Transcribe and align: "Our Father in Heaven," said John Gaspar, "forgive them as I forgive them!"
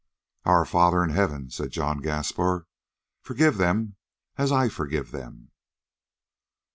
"Our 0.45 0.65
Father 0.65 1.03
in 1.03 1.11
Heaven," 1.11 1.51
said 1.51 1.69
John 1.69 1.99
Gaspar, 2.01 2.65
"forgive 3.21 3.57
them 3.57 3.97
as 4.35 4.51
I 4.51 4.67
forgive 4.67 5.11
them!" 5.11 5.51